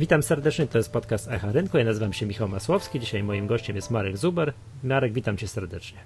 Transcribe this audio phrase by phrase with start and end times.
[0.00, 1.78] Witam serdecznie, to jest podcast Echa Rynku.
[1.78, 3.00] Ja nazywam się Michał Masłowski.
[3.00, 4.52] Dzisiaj moim gościem jest Marek Zuber.
[4.84, 5.98] Marek, witam cię serdecznie.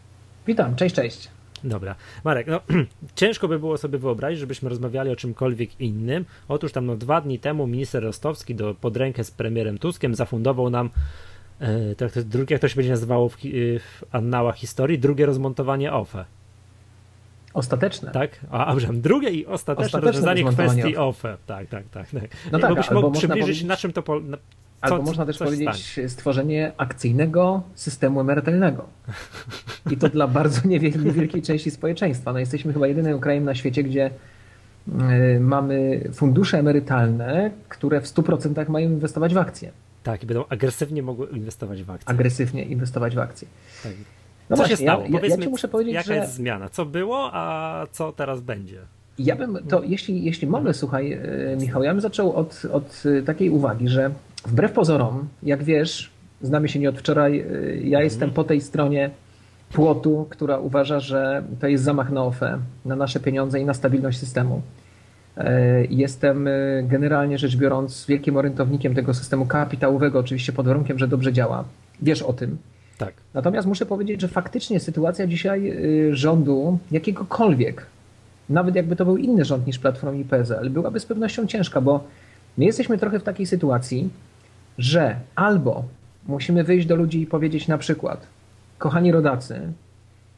[0.46, 1.28] Witam, cześć, cześć.
[1.64, 1.94] Dobra.
[2.24, 2.60] Marek, no
[3.14, 6.24] ciężko by było sobie wyobrazić, żebyśmy rozmawiali o czymkolwiek innym.
[6.48, 10.70] Otóż tam no, dwa dni temu minister Rostowski do, pod rękę z premierem Tuskiem zafundował
[10.70, 10.90] nam
[11.60, 15.92] e, to, to, drugie, jak to się będzie nazywało w, w annałach historii, drugie rozmontowanie
[15.92, 16.24] OFE.
[17.54, 18.10] Ostateczne.
[18.10, 18.30] Tak?
[18.50, 21.36] A, a drugie i ostateczne, ostateczne rozwiązanie kwestii OFE.
[21.46, 22.10] Tak, tak, tak.
[22.10, 22.30] tak.
[22.52, 24.42] No tak, byś mógł przybliżyć, na czym to po, na, co,
[24.80, 26.08] albo można też powiedzieć stanie.
[26.08, 28.86] stworzenie akcyjnego systemu emerytalnego.
[29.90, 32.32] I to dla bardzo niewielkiej części społeczeństwa.
[32.32, 34.10] No jesteśmy chyba jedynym krajem na świecie, gdzie
[35.36, 39.72] y, mamy fundusze emerytalne, które w 100% mają inwestować w akcje.
[40.02, 42.08] Tak, i będą agresywnie mogły inwestować w akcje.
[42.08, 43.48] Agresywnie inwestować w akcje.
[43.82, 43.92] Tak.
[44.50, 45.02] No co właśnie, się stało?
[45.02, 46.16] Ja, Powiedzmy, ja muszę powiedzieć, jaka że...
[46.16, 46.68] jest zmiana?
[46.68, 48.78] Co było, a co teraz będzie?
[49.18, 53.50] Ja bym to, jeśli, jeśli mogę, słuchaj, e, Michał, ja bym zaczął od, od takiej
[53.50, 54.10] uwagi, że
[54.46, 56.10] wbrew pozorom, jak wiesz,
[56.42, 58.04] znamy się nie od wczoraj, e, ja mhm.
[58.04, 59.10] jestem po tej stronie
[59.72, 64.18] płotu, która uważa, że to jest zamach na OFE, na nasze pieniądze i na stabilność
[64.18, 64.62] systemu.
[65.36, 66.48] E, jestem
[66.82, 71.64] generalnie rzecz biorąc wielkim orientownikiem tego systemu kapitałowego, oczywiście pod warunkiem, że dobrze działa.
[72.02, 72.58] Wiesz o tym.
[73.00, 73.14] Tak.
[73.34, 75.72] Natomiast muszę powiedzieć, że faktycznie sytuacja dzisiaj
[76.10, 77.86] y, rządu jakiegokolwiek,
[78.48, 80.18] nawet jakby to był inny rząd niż Platforma
[80.64, 82.04] i byłaby z pewnością ciężka, bo
[82.58, 84.10] my jesteśmy trochę w takiej sytuacji,
[84.78, 85.84] że albo
[86.26, 88.26] musimy wyjść do ludzi i powiedzieć na przykład,
[88.78, 89.60] kochani rodacy,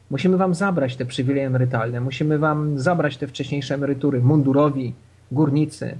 [0.09, 4.93] musimy wam zabrać te przywileje emerytalne, musimy wam zabrać te wcześniejsze emerytury, mundurowi,
[5.31, 5.97] górnicy,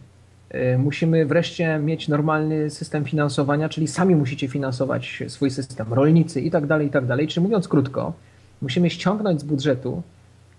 [0.78, 6.68] musimy wreszcie mieć normalny system finansowania, czyli sami musicie finansować swój system, rolnicy i tak
[6.68, 7.28] dalej, i tak dalej.
[7.28, 8.14] Czyli mówiąc krótko,
[8.62, 10.02] musimy ściągnąć z budżetu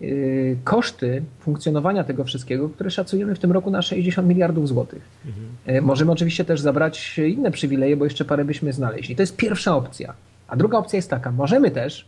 [0.02, 5.02] y, koszty funkcjonowania tego wszystkiego, które szacujemy w tym roku na 60 miliardów złotych.
[5.26, 5.76] Mhm.
[5.76, 9.16] Y, możemy oczywiście też zabrać inne przywileje, bo jeszcze parę byśmy znaleźli.
[9.16, 10.14] To jest pierwsza opcja.
[10.48, 12.06] A druga opcja jest taka, możemy też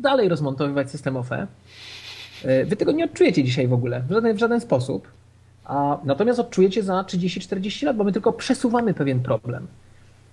[0.00, 1.46] dalej rozmontowywać system OFE.
[2.66, 5.08] Wy tego nie odczujecie dzisiaj w ogóle, w żaden, w żaden sposób.
[5.64, 9.66] A natomiast odczujecie za 30-40 lat, bo my tylko przesuwamy pewien problem.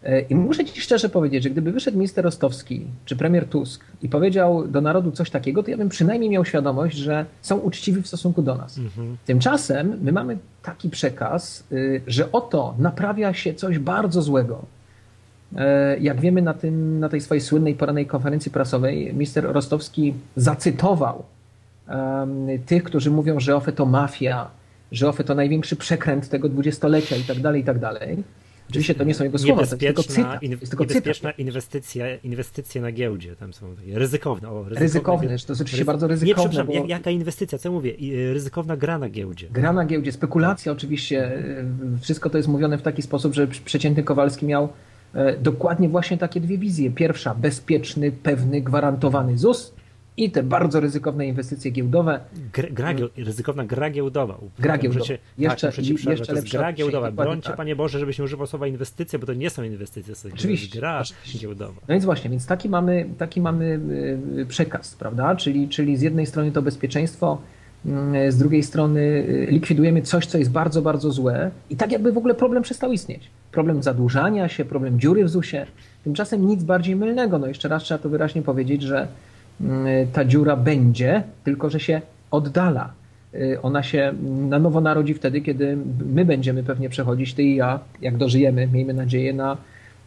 [0.03, 4.09] E, I muszę Ci szczerze powiedzieć, że gdyby wyszedł minister Rostowski czy premier Tusk i
[4.09, 8.07] powiedział do narodu coś takiego, to ja bym przynajmniej miał świadomość, że są uczciwi w
[8.07, 8.77] stosunku do nas.
[8.77, 9.17] Mhm.
[9.25, 14.65] Tymczasem my mamy taki przekaz, y, że oto naprawia się coś bardzo złego.
[15.55, 21.23] E, jak wiemy na, tym, na tej swojej słynnej porannej konferencji prasowej, minister Rostowski zacytował
[21.89, 24.47] um, tych, którzy mówią, że OFE to mafia,
[24.91, 28.23] że OFE to największy przekręt tego dwudziestolecia i tak dalej, i tak dalej.
[28.69, 30.43] Oczywiście to nie są jego słowa, to jest tylko cytat.
[30.43, 34.49] Jest tylko niebezpieczna inwestycja, inwestycje na giełdzie, tam są takie ryzykowne.
[34.49, 36.65] O, ryzykowne, ryzykowne, to jest oczywiście bardzo ryzykowne.
[36.65, 36.87] Nie, bo...
[36.87, 37.91] jaka inwestycja, co mówię?
[38.01, 39.47] Y, ryzykowna gra na giełdzie.
[39.51, 41.65] Gra na giełdzie, spekulacja oczywiście, y,
[42.01, 44.69] wszystko to jest mówione w taki sposób, że przeciętny Kowalski miał
[45.13, 46.91] e, dokładnie właśnie takie dwie wizje.
[46.91, 49.73] Pierwsza, bezpieczny, pewny, gwarantowany ZUS
[50.17, 52.19] i te bardzo ryzykowne inwestycje giełdowe.
[52.53, 54.37] Gra, gra, ryzykowna gra giełdowa.
[54.59, 55.05] Gra giełdowa.
[55.05, 57.11] Cię, jeszcze, tak, jeszcze to jest gra giełdowa.
[57.11, 57.57] Brońcie, tak.
[57.57, 60.33] Panie Boże, żebyś nie używał słowa inwestycje, bo to nie są inwestycje, to jest gra
[60.33, 61.39] oczywiście.
[61.39, 61.81] giełdowa.
[61.87, 63.79] No więc właśnie, więc taki mamy, taki mamy
[64.37, 65.35] y, przekaz, prawda?
[65.35, 67.41] Czyli, czyli z jednej strony to bezpieczeństwo,
[67.85, 72.11] mm, z drugiej strony y, likwidujemy coś, co jest bardzo, bardzo złe i tak jakby
[72.11, 73.29] w ogóle problem przestał istnieć.
[73.51, 75.67] Problem zadłużania się, problem dziury w ZUS-ie.
[76.03, 77.39] Tymczasem nic bardziej mylnego.
[77.39, 79.36] No jeszcze raz trzeba to wyraźnie powiedzieć, że Y,
[80.13, 82.01] ta dziura będzie, tylko że się
[82.31, 82.93] oddala.
[83.33, 84.13] Y, ona się
[84.49, 88.93] na nowo narodzi wtedy, kiedy my będziemy pewnie przechodzić, ty i ja, jak dożyjemy, miejmy
[88.93, 89.57] nadzieję, na,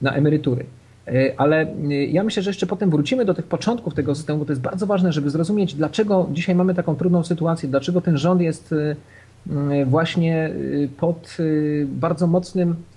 [0.03, 0.65] na emerytury.
[1.09, 1.66] Y, ale
[2.09, 4.87] ja myślę, że jeszcze potem wrócimy do tych początków tego systemu, bo to jest bardzo
[4.87, 8.75] ważne, żeby zrozumieć, dlaczego dzisiaj mamy taką trudną sytuację, dlaczego ten rząd jest
[9.87, 10.50] właśnie
[10.99, 11.37] pod
[11.87, 12.90] bardzo mocnym Y,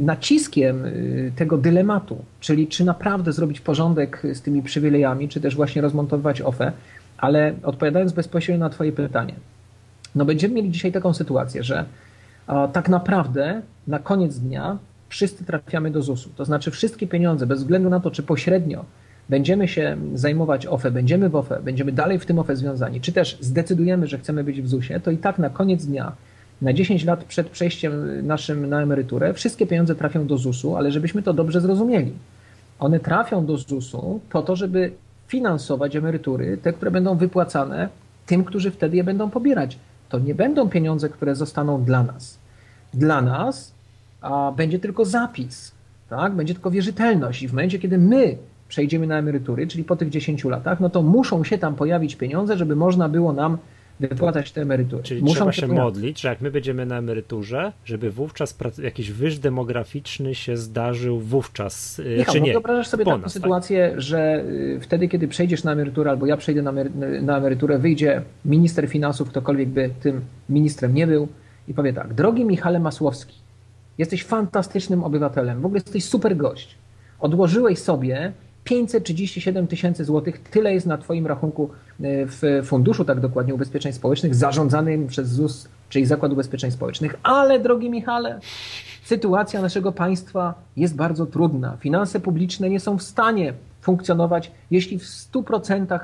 [0.00, 5.82] naciskiem y, tego dylematu, czyli czy naprawdę zrobić porządek z tymi przywilejami, czy też właśnie
[5.82, 6.72] rozmontować OFE,
[7.18, 9.34] ale odpowiadając bezpośrednio na Twoje pytanie,
[10.14, 11.84] no będziemy mieli dzisiaj taką sytuację, że
[12.72, 14.78] tak naprawdę na koniec dnia
[15.08, 16.30] wszyscy trafiamy do ZUS-u.
[16.36, 18.84] To znaczy wszystkie pieniądze, bez względu na to, czy pośrednio
[19.28, 23.38] będziemy się zajmować OFE, będziemy w OFE, będziemy dalej w tym OFE związani, czy też
[23.40, 26.12] zdecydujemy, że chcemy być w ZUS-ie, to i tak na koniec dnia
[26.62, 31.22] na 10 lat przed przejściem naszym na emeryturę wszystkie pieniądze trafią do ZUS-u, ale żebyśmy
[31.22, 32.12] to dobrze zrozumieli.
[32.78, 34.92] One trafią do ZUS-u po to, żeby
[35.28, 37.88] finansować emerytury, te, które będą wypłacane
[38.26, 39.78] tym, którzy wtedy je będą pobierać.
[40.08, 42.38] To nie będą pieniądze, które zostaną dla nas.
[42.94, 43.72] Dla nas
[44.20, 45.72] a będzie tylko zapis,
[46.10, 46.32] tak?
[46.32, 48.36] będzie tylko wierzytelność i w momencie, kiedy my
[48.68, 52.56] przejdziemy na emerytury, czyli po tych 10 latach, no to muszą się tam pojawić pieniądze,
[52.56, 53.58] żeby można było nam
[54.00, 55.02] wypłacać te emerytury.
[55.02, 59.38] Czyli Muszą trzeba się modlić, że jak my będziemy na emeryturze, żeby wówczas jakiś wyż
[59.38, 62.52] demograficzny się zdarzył wówczas, y, Michał, czy no nie?
[62.52, 63.42] wyobrażasz sobie taką nas, tak?
[63.42, 64.00] sytuację, tak?
[64.00, 66.72] że y, wtedy, kiedy przejdziesz na emeryturę, albo ja przejdę na,
[67.22, 71.28] na emeryturę, wyjdzie minister finansów, ktokolwiek by tym ministrem nie był
[71.68, 73.38] i powie tak, drogi Michale Masłowski,
[73.98, 76.74] jesteś fantastycznym obywatelem, w ogóle jesteś super gość.
[77.20, 78.32] Odłożyłeś sobie
[78.68, 84.34] 537 tysięcy złotych, tyle jest na Twoim rachunku e, w Funduszu, tak dokładnie, Ubezpieczeń Społecznych,
[84.34, 87.14] zarządzanym przez ZUS, czyli Zakład Ubezpieczeń Społecznych.
[87.22, 88.40] Ale, drogi Michale,
[89.04, 91.76] sytuacja naszego państwa jest bardzo trudna.
[91.80, 96.00] Finanse publiczne nie są w stanie funkcjonować, jeśli w 100%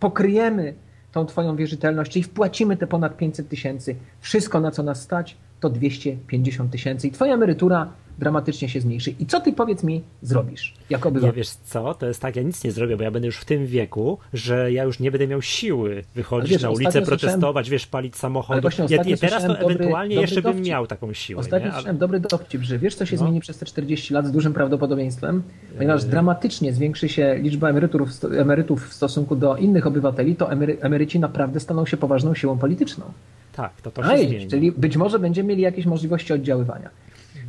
[0.00, 0.74] pokryjemy
[1.12, 5.70] tą Twoją wierzytelność, czyli wpłacimy te ponad 500 tysięcy, wszystko na co nas stać, to
[5.70, 7.88] 250 tysięcy i Twoja emerytura
[8.18, 9.14] dramatycznie się zmniejszy.
[9.18, 11.30] I co ty powiedz mi zrobisz jako obywatel?
[11.30, 13.44] Nie wiesz co, to jest tak, ja nic nie zrobię, bo ja będę już w
[13.44, 17.86] tym wieku, że ja już nie będę miał siły wychodzić wiesz, na ulicę, protestować, wiesz,
[17.86, 18.68] palić samochody.
[18.88, 21.40] Ja, ja teraz to ewentualnie dobry jeszcze bym miał taką siłę.
[21.40, 21.74] Ostatnio nie?
[21.74, 21.94] Ale...
[21.94, 23.22] dobry dowcip, że wiesz co się no.
[23.22, 25.42] zmieni przez te 40 lat z dużym prawdopodobieństwem,
[25.76, 26.08] ponieważ yy...
[26.08, 28.08] dramatycznie zwiększy się liczba emerytów,
[28.38, 33.04] emerytów w stosunku do innych obywateli, to emery, emeryci naprawdę staną się poważną siłą polityczną.
[33.52, 34.48] Tak, to to się Ej, zmieni.
[34.48, 36.90] Czyli być może będziemy mieli jakieś możliwości oddziaływania.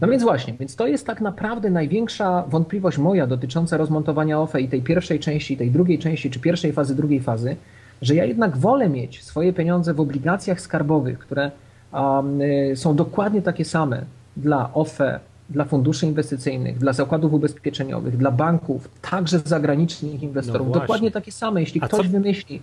[0.01, 4.68] No więc właśnie, więc to jest tak naprawdę największa wątpliwość moja dotycząca rozmontowania OFE i
[4.68, 7.56] tej pierwszej części, tej drugiej części, czy pierwszej fazy, drugiej fazy,
[8.01, 11.51] że ja jednak wolę mieć swoje pieniądze w obligacjach skarbowych, które
[11.94, 12.39] um,
[12.75, 14.06] są dokładnie takie same
[14.38, 15.19] dla OFE,
[15.50, 20.68] dla funduszy inwestycyjnych, dla zakładów ubezpieczeniowych, dla banków, także zagranicznych inwestorów.
[20.68, 21.59] No dokładnie takie same.
[21.59, 22.12] Jeśli A ktoś co?
[22.12, 22.62] wymyśli,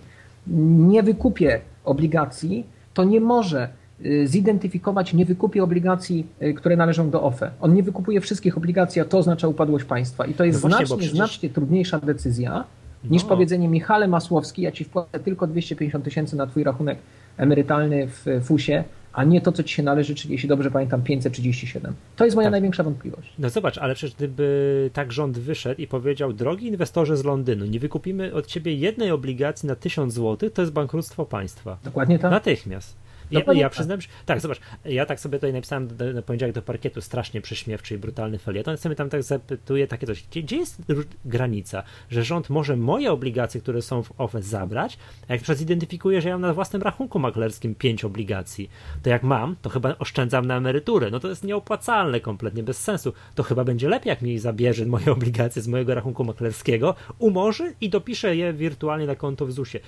[0.77, 3.82] nie wykupię obligacji, to nie może y,
[4.25, 7.51] zidentyfikować, nie wykupie obligacji, y, które należą do OFE.
[7.61, 10.25] On nie wykupuje wszystkich obligacji, a to oznacza upadłość państwa.
[10.25, 11.15] I to jest no właśnie, znacznie, przecież...
[11.15, 12.63] znacznie trudniejsza decyzja
[13.09, 13.29] niż no.
[13.29, 16.97] powiedzenie Michale Masłowski, ja ci wpłacę tylko 250 tysięcy na twój rachunek
[17.37, 18.83] emerytalny w FUSie,
[19.13, 21.93] a nie to, co ci się należy, czyli jeśli dobrze pamiętam, 537.
[22.15, 22.51] To jest moja tak.
[22.51, 23.33] największa wątpliwość.
[23.39, 27.79] No zobacz, ale przecież gdyby tak rząd wyszedł i powiedział, drogi inwestorze z Londynu, nie
[27.79, 31.77] wykupimy od ciebie jednej obligacji na 1000 zł, to jest bankructwo państwa.
[31.83, 32.31] Dokładnie tak.
[32.31, 33.02] Natychmiast.
[33.31, 37.01] Ja, ja przyznam, że, tak, zobacz, ja tak sobie tutaj napisałem na poniedziałek do parkietu
[37.01, 40.81] strasznie prześmiewczy i brutalny felieton, sobie tam tak zapytuję takie coś, gdzie, gdzie, jest
[41.25, 45.57] granica, że rząd może moje obligacje, które są w OFE zabrać, a jak na przykład
[45.57, 48.69] zidentyfikuje, że ja mam na własnym rachunku maklerskim pięć obligacji,
[49.03, 53.13] to jak mam, to chyba oszczędzam na emeryturę, no to jest nieopłacalne kompletnie, bez sensu,
[53.35, 57.89] to chyba będzie lepiej, jak mi zabierze moje obligacje z mojego rachunku maklerskiego, umorzy i
[57.89, 59.83] dopisze je wirtualnie na konto w ZUS-ie.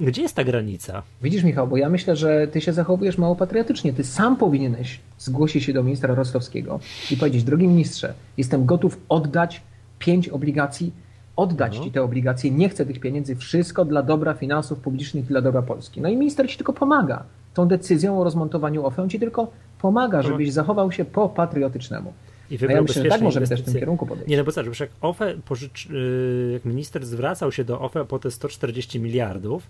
[0.00, 1.02] Gdzie jest ta granica?
[1.22, 3.92] Widzisz, Michał, bo ja myślę, że ty się zachowujesz mało patriotycznie.
[3.92, 6.80] Ty sam powinieneś zgłosić się do ministra Rostowskiego
[7.10, 9.62] i powiedzieć, drogi ministrze, jestem gotów oddać
[9.98, 10.92] pięć obligacji,
[11.36, 11.84] oddać no.
[11.84, 15.62] ci te obligacje, nie chcę tych pieniędzy, wszystko dla dobra finansów publicznych i dla dobra
[15.62, 16.00] Polski.
[16.00, 17.24] No i minister ci tylko pomaga.
[17.54, 19.50] Tą decyzją o rozmontowaniu OFE on ci tylko
[19.80, 22.12] pomaga, żebyś zachował się po patriotycznemu.
[22.50, 24.30] I wybrał ja myślę, że tak możemy też w tym kierunku podejść.
[24.30, 28.18] Nie, no bo zobacz, jak OFE, pożycz, y, jak minister zwracał się do OFE po
[28.18, 29.62] te 140 miliardów,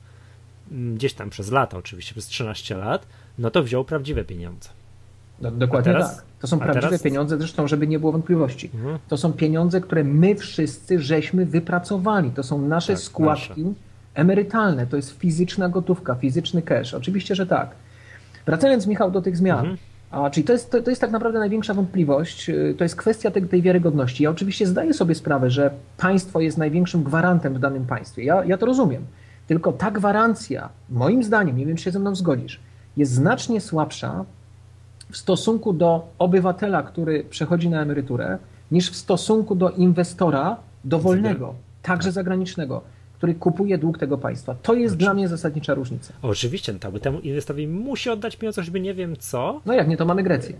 [0.70, 3.06] gdzieś tam przez lata oczywiście, przez 13 lat,
[3.38, 4.68] no to wziął prawdziwe pieniądze.
[5.40, 6.24] No, dokładnie teraz, tak.
[6.40, 7.02] To są prawdziwe teraz...
[7.02, 8.70] pieniądze, zresztą, żeby nie było wątpliwości.
[8.74, 8.98] Mhm.
[9.08, 12.30] To są pieniądze, które my wszyscy żeśmy wypracowali.
[12.30, 13.74] To są nasze tak, składki nasze.
[14.14, 14.86] emerytalne.
[14.86, 16.94] To jest fizyczna gotówka, fizyczny cash.
[16.94, 17.70] Oczywiście, że tak.
[18.46, 19.58] Wracając, Michał, do tych zmian.
[19.58, 19.76] Mhm.
[20.10, 23.30] A, czyli to jest, to, to, jest tak naprawdę największa wątpliwość, y, to jest kwestia
[23.30, 24.24] tej, tej wiarygodności.
[24.24, 28.24] Ja oczywiście zdaję sobie sprawę, że państwo jest największym gwarantem w danym państwie.
[28.24, 29.06] Ja, ja to rozumiem.
[29.50, 32.60] Tylko ta gwarancja, moim zdaniem, nie wiem, czy się ze mną zgodzisz,
[32.96, 34.24] jest znacznie słabsza
[35.10, 38.38] w stosunku do obywatela, który przechodzi na emeryturę,
[38.70, 42.80] niż w stosunku do inwestora dowolnego, także zagranicznego
[43.20, 44.54] który kupuje dług tego państwa.
[44.62, 46.12] To jest dla mnie zasadnicza różnica.
[46.22, 49.60] Oczywiście, no tak, bo temu inwestorowi musi oddać pieniądze, choćby nie wiem co.
[49.66, 50.56] No jak nie, to mamy Grecję.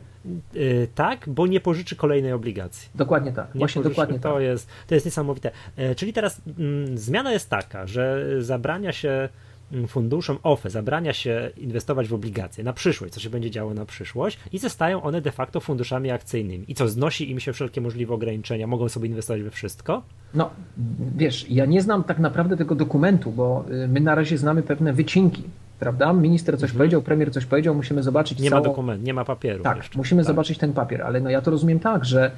[0.55, 2.89] Yy, tak, bo nie pożyczy kolejnej obligacji.
[2.95, 3.55] Dokładnie tak.
[3.55, 4.43] Nie Właśnie pożyczy, dokładnie to tak.
[4.43, 5.51] Jest, to jest niesamowite.
[5.77, 9.29] Yy, czyli teraz yy, zmiana jest taka, że zabrania się
[9.89, 14.39] funduszom OFE zabrania się inwestować w obligacje na przyszłość, co się będzie działo na przyszłość
[14.53, 16.65] i zostają one de facto funduszami akcyjnymi.
[16.69, 20.03] I co, znosi im się wszelkie możliwe ograniczenia, mogą sobie inwestować we wszystko?
[20.35, 20.51] No,
[21.17, 24.93] wiesz, ja nie znam tak naprawdę tego dokumentu, bo y, my na razie znamy pewne
[24.93, 25.43] wycinki,
[25.79, 26.13] prawda?
[26.13, 26.79] Minister coś mhm.
[26.79, 28.63] powiedział, premier coś powiedział, musimy zobaczyć Nie całą...
[28.63, 29.63] ma dokumentu, nie ma papieru.
[29.63, 29.99] Tak, jeszcze.
[29.99, 30.27] musimy tak.
[30.27, 32.31] zobaczyć ten papier, ale no ja to rozumiem tak, że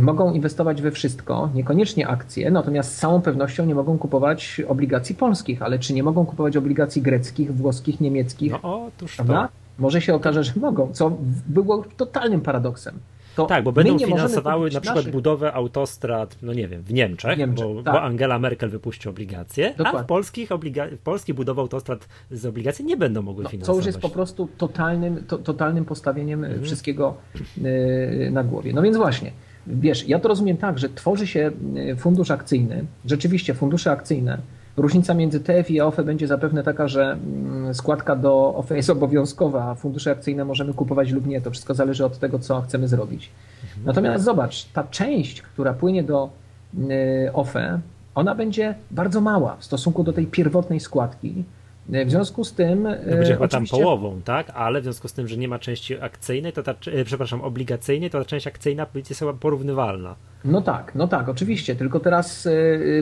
[0.00, 5.62] mogą inwestować we wszystko, niekoniecznie akcje, natomiast z całą pewnością nie mogą kupować obligacji polskich,
[5.62, 8.52] ale czy nie mogą kupować obligacji greckich, włoskich, niemieckich?
[8.52, 9.42] No otóż prawda?
[9.42, 9.82] To.
[9.82, 11.16] Może się okaże, że mogą, co
[11.46, 12.98] było totalnym paradoksem.
[13.36, 15.12] to Tak, bo będą finansowały na przykład naszych...
[15.12, 17.94] budowę autostrad, no nie wiem, w Niemczech, Niemczech bo, tak.
[17.94, 20.00] bo, Angela Merkel wypuści obligacje, Dokładnie.
[20.00, 20.86] a w polskich obliga...
[21.04, 23.74] Polski budowę autostrad z obligacji nie będą mogły no, finansować.
[23.74, 26.62] Co już jest po prostu totalnym, to, totalnym postawieniem mhm.
[26.62, 27.14] wszystkiego
[27.56, 28.72] yy, na głowie.
[28.72, 29.32] No więc właśnie,
[29.66, 31.50] wiesz, ja to rozumiem tak, że tworzy się
[31.92, 34.38] y, fundusz akcyjny, rzeczywiście fundusze akcyjne,
[34.76, 39.64] Różnica między TF i OFE będzie zapewne taka, że mm, składka do OFE jest obowiązkowa,
[39.64, 41.40] a fundusze akcyjne możemy kupować lub nie.
[41.40, 43.30] To wszystko zależy od tego, co chcemy zrobić.
[43.64, 43.86] Mhm.
[43.86, 46.30] Natomiast zobacz, ta część, która płynie do
[46.74, 47.80] y, OFE,
[48.14, 51.44] ona będzie bardzo mała w stosunku do tej pierwotnej składki.
[51.88, 52.82] W związku z tym.
[52.82, 54.50] No będzie chyba tam połową, tak?
[54.54, 58.10] Ale w związku z tym, że nie ma części akcyjnej, to ta, e, przepraszam, obligacyjnej,
[58.10, 60.14] to ta część akcyjna będzie chyba porównywalna.
[60.44, 61.76] No tak, no tak, oczywiście.
[61.76, 62.48] Tylko teraz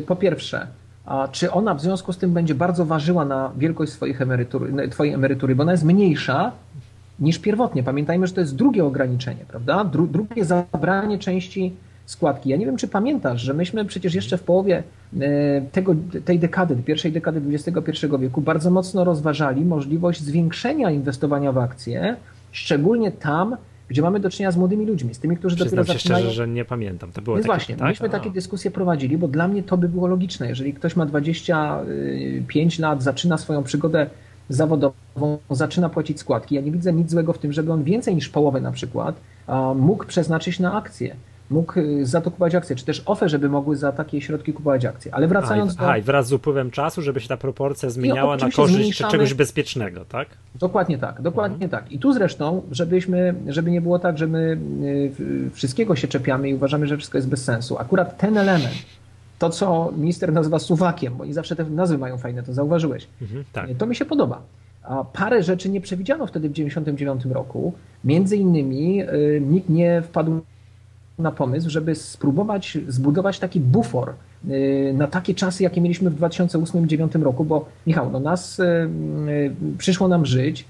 [0.07, 0.67] po pierwsze,
[1.07, 5.15] a czy ona w związku z tym będzie bardzo ważyła na wielkość swoich emerytur, twojej
[5.15, 6.53] emerytury, bo ona jest mniejsza
[7.21, 7.83] niż pierwotnie.
[7.83, 9.85] Pamiętajmy, że to jest drugie ograniczenie, prawda?
[9.85, 11.73] Dru, drugie zabranie części
[12.07, 12.51] składki.
[12.51, 14.83] Ja nie wiem, czy pamiętasz, że myśmy przecież jeszcze w połowie
[15.21, 15.95] e, tego,
[16.25, 22.17] tej dekady, pierwszej dekady XXI wieku bardzo mocno rozważali możliwość zwiększenia inwestowania w akcje,
[22.53, 23.57] szczególnie tam,
[23.89, 26.25] gdzie mamy do czynienia z młodymi ludźmi, z tymi, którzy Przyznam dopiero się zaczynają...
[26.25, 27.13] szczerze, że nie pamiętam.
[27.13, 27.89] To było Więc takie, właśnie, tak?
[27.89, 30.49] myśmy takie dyskusje prowadzili, bo dla mnie to by było logiczne.
[30.49, 34.07] Jeżeli ktoś ma 25 lat, zaczyna swoją przygodę
[34.49, 38.29] zawodową, zaczyna płacić składki, ja nie widzę nic złego w tym, żeby on więcej niż
[38.29, 39.21] połowę na przykład
[39.75, 41.17] mógł przeznaczyć na akcje
[41.51, 44.85] mógł y, za to kupować akcje, czy też OFE, żeby mogły za takie środki kupować
[44.85, 45.15] akcje.
[45.15, 45.91] Ale wracając do...
[45.91, 49.13] A, i wraz z upływem czasu, żeby się ta proporcja zmieniała na korzyść zmniejszamy...
[49.13, 50.29] czegoś bezpiecznego, tak?
[50.55, 51.71] Dokładnie tak, dokładnie mhm.
[51.71, 51.93] tak.
[51.93, 56.55] I tu zresztą, żebyśmy, żeby nie było tak, że my y, wszystkiego się czepiamy i
[56.55, 57.79] uważamy, że wszystko jest bez sensu.
[57.79, 58.75] Akurat ten element,
[59.39, 63.45] to co minister nazywa suwakiem, bo oni zawsze te nazwy mają fajne, to zauważyłeś, mhm,
[63.53, 63.69] tak.
[63.79, 64.43] to mi się podoba.
[64.83, 67.73] A parę rzeczy nie przewidziano wtedy w 1999 roku.
[68.05, 70.41] Między innymi y, nikt nie wpadł
[71.19, 74.13] na pomysł, żeby spróbować zbudować taki bufor
[74.49, 78.63] y, na takie czasy, jakie mieliśmy w 2008-2009 roku, bo Michał, no nas y,
[79.29, 80.65] y, przyszło nam żyć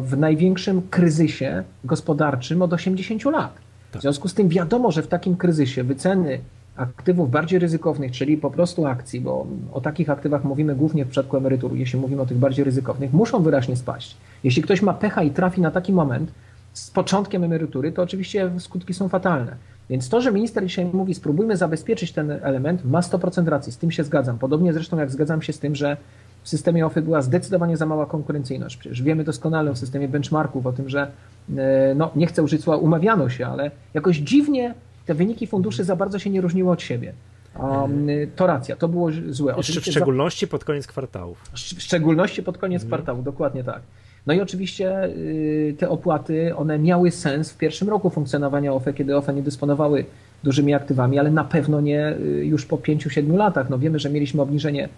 [0.00, 3.58] w największym kryzysie gospodarczym od 80 lat.
[3.92, 6.38] W związku z tym wiadomo, że w takim kryzysie wyceny
[6.78, 11.36] aktywów bardziej ryzykownych, czyli po prostu akcji, bo o takich aktywach mówimy głównie w przypadku
[11.36, 14.16] emerytur, jeśli mówimy o tych bardziej ryzykownych, muszą wyraźnie spaść.
[14.44, 16.32] Jeśli ktoś ma pecha i trafi na taki moment,
[16.78, 19.56] z początkiem emerytury, to oczywiście skutki są fatalne.
[19.90, 23.90] Więc to, że minister dzisiaj mówi, spróbujmy zabezpieczyć ten element, ma 100% racji, z tym
[23.90, 24.38] się zgadzam.
[24.38, 25.96] Podobnie zresztą jak zgadzam się z tym, że
[26.42, 28.76] w systemie OFY była zdecydowanie za mała konkurencyjność.
[28.76, 31.10] Przecież wiemy doskonale w systemie benchmarków o tym, że
[31.56, 34.74] e, no, nie chcę użyć słowa umawiano się, ale jakoś dziwnie
[35.06, 37.12] te wyniki funduszy za bardzo się nie różniły od siebie.
[37.58, 38.06] Um,
[38.36, 39.56] to racja, to było złe.
[39.56, 40.50] Oczywiście w szczególności za...
[40.50, 41.42] pod koniec kwartałów.
[41.54, 42.88] W szczególności pod koniec mhm.
[42.88, 43.82] kwartału, dokładnie tak.
[44.28, 49.16] No i oczywiście y, te opłaty, one miały sens w pierwszym roku funkcjonowania OFE, kiedy
[49.16, 50.04] OFE nie dysponowały
[50.44, 53.70] dużymi aktywami, ale na pewno nie y, już po 5-7 latach.
[53.70, 54.88] No wiemy, że mieliśmy obniżenie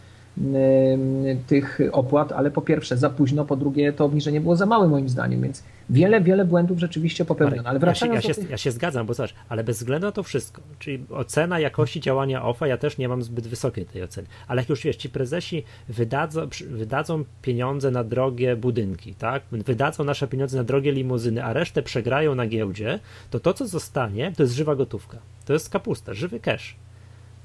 [1.46, 5.08] tych opłat, ale po pierwsze za późno, po drugie to obniżenie było za małe moim
[5.08, 7.68] zdaniem, więc wiele, wiele błędów rzeczywiście popełniono.
[7.68, 8.50] Ale wracając ja się, ja, się, tych...
[8.50, 12.44] ja się zgadzam, bo zobacz, ale bez względu na to wszystko, czyli ocena jakości działania
[12.44, 15.64] OFA, ja też nie mam zbyt wysokiej tej oceny, ale jak już wiesz, ci prezesi
[15.88, 21.82] wydadzą, wydadzą pieniądze na drogie budynki, tak, wydadzą nasze pieniądze na drogie limuzyny, a resztę
[21.82, 22.98] przegrają na giełdzie,
[23.30, 26.76] to to, co zostanie, to jest żywa gotówka, to jest kapusta, żywy cash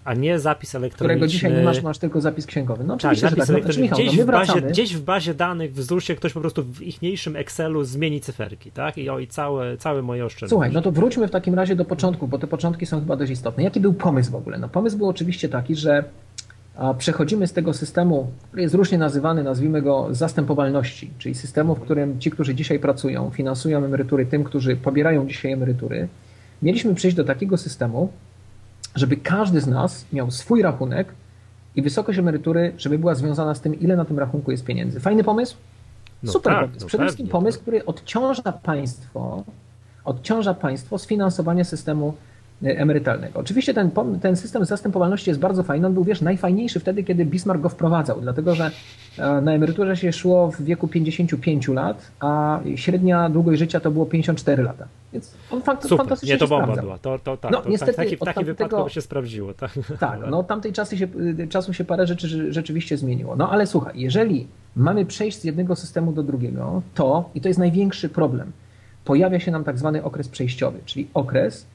[0.05, 1.15] a nie zapis elektroniczny.
[1.15, 2.83] Którego dzisiaj nie masz, masz tylko zapis księgowy.
[2.83, 3.75] No tak, oczywiście, tak, zapis tak.
[3.75, 6.63] No, Michał, gdzieś, no, w bazie, gdzieś w bazie danych w ZUS-ie ktoś po prostu
[6.63, 8.97] w ichniejszym Excelu zmieni cyferki, tak?
[8.97, 10.49] I, o, i całe, całe moje oszczędności.
[10.49, 13.31] Słuchaj, no to wróćmy w takim razie do początku, bo te początki są chyba dość
[13.31, 13.63] istotne.
[13.63, 14.57] Jaki był pomysł w ogóle?
[14.57, 16.03] No pomysł był oczywiście taki, że
[16.97, 22.19] przechodzimy z tego systemu, który jest różnie nazywany, nazwijmy go zastępowalności, czyli systemu, w którym
[22.19, 26.07] ci, którzy dzisiaj pracują, finansują emerytury tym, którzy pobierają dzisiaj emerytury.
[26.61, 28.09] Mieliśmy przejść do takiego systemu,
[28.95, 31.13] żeby każdy z nas miał swój rachunek
[31.75, 34.99] i wysokość emerytury, żeby była związana z tym, ile na tym rachunku jest pieniędzy.
[34.99, 35.55] Fajny pomysł?
[36.23, 36.79] No Super tak, pomysł.
[36.81, 39.43] No Przede wszystkim pomysł, który odciąża państwo,
[40.05, 42.13] odciąża państwo z finansowania systemu
[42.63, 43.39] emerytalnego.
[43.39, 45.87] Oczywiście ten, ten system zastępowalności jest bardzo fajny.
[45.87, 48.71] On był, wiesz, najfajniejszy wtedy, kiedy Bismarck go wprowadzał, dlatego że
[49.17, 54.05] e, na emeryturze się szło w wieku 55 lat, a średnia długość życia to było
[54.05, 54.87] 54 lata.
[55.13, 55.97] Więc on fakt, Super.
[55.97, 56.81] fantastycznie Nie, to bomba sprawdza.
[56.81, 56.97] była.
[56.97, 59.53] To, to, tak, no, to, niestety, tak, taki, w takim wypadku by się sprawdziło.
[59.53, 61.07] Tak, tak no tamtej czasy się,
[61.39, 63.35] y, czasu się parę rzeczy rzeczywiście zmieniło.
[63.35, 67.59] No ale słuchaj, jeżeli mamy przejść z jednego systemu do drugiego, to, i to jest
[67.59, 68.51] największy problem,
[69.05, 71.65] pojawia się nam tak zwany okres przejściowy, czyli okres,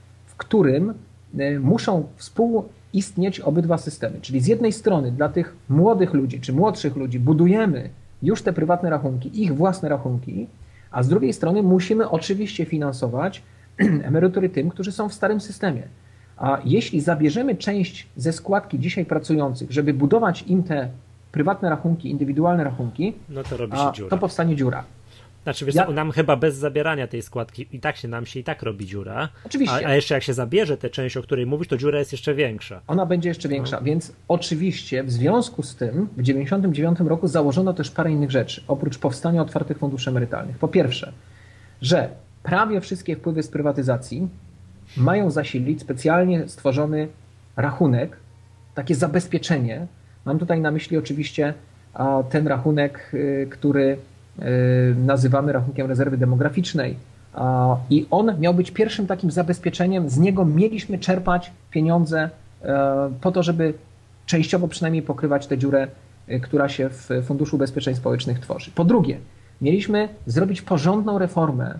[0.40, 0.94] którym
[1.38, 4.20] e, muszą współistnieć obydwa systemy.
[4.20, 7.90] Czyli z jednej strony dla tych młodych ludzi czy młodszych ludzi budujemy
[8.22, 10.46] już te prywatne rachunki, ich własne rachunki,
[10.90, 13.42] a z drugiej strony musimy oczywiście finansować
[14.10, 15.82] emerytury tym, którzy są w starym systemie.
[16.36, 20.88] A jeśli zabierzemy część ze składki dzisiaj pracujących, żeby budować im te
[21.32, 23.56] prywatne rachunki, indywidualne rachunki, no to,
[24.10, 24.84] to powstanie dziura.
[25.50, 25.86] Znaczy, wiesz, ja...
[25.86, 29.28] nam chyba bez zabierania tej składki i tak się nam się i tak robi dziura.
[29.46, 29.86] Oczywiście.
[29.86, 32.34] A, a jeszcze jak się zabierze tę część, o której mówisz, to dziura jest jeszcze
[32.34, 32.80] większa.
[32.86, 33.82] Ona będzie jeszcze większa, no.
[33.82, 38.98] więc oczywiście w związku z tym w 1999 roku założono też parę innych rzeczy, oprócz
[38.98, 40.58] powstania otwartych funduszy emerytalnych.
[40.58, 41.12] Po pierwsze,
[41.82, 42.08] że
[42.42, 44.28] prawie wszystkie wpływy z prywatyzacji
[44.96, 47.08] mają zasilić specjalnie stworzony
[47.56, 48.16] rachunek,
[48.74, 49.86] takie zabezpieczenie.
[50.24, 51.54] Mam tutaj na myśli oczywiście
[52.30, 53.96] ten rachunek, y, który
[54.96, 56.96] nazywamy rachunkiem rezerwy demograficznej.
[57.90, 60.10] I on miał być pierwszym takim zabezpieczeniem.
[60.10, 62.30] Z niego mieliśmy czerpać pieniądze
[62.62, 63.74] e, po to, żeby
[64.30, 65.88] częściowo przynajmniej pokrywać tę dziurę,
[66.28, 68.70] y, która się w Funduszu Ubezpieczeń Społecznych tworzy.
[68.74, 69.18] Po drugie,
[69.60, 71.78] mieliśmy zrobić porządną reformę